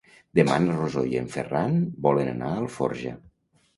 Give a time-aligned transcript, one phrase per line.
[0.37, 3.15] Demà na Rosó i en Ferran volen anar a Alforja.